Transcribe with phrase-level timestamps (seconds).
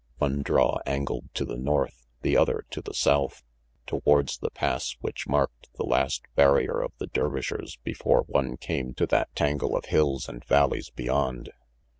[0.17, 3.43] One draw angled to the north, the other to the south,
[3.85, 9.05] towards the Pass which marked the last barrier of the Dervishers before one came to
[9.05, 11.51] that tangle of hills and valleys beyond.